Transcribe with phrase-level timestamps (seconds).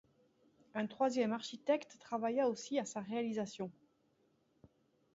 [0.73, 3.69] Un troisième architecte travailla aussi à sa réalisation.